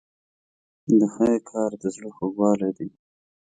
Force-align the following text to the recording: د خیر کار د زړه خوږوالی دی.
د 0.99 1.01
خیر 1.13 1.37
کار 1.49 1.71
د 1.81 1.83
زړه 1.95 2.09
خوږوالی 2.15 2.71
دی. 2.77 2.89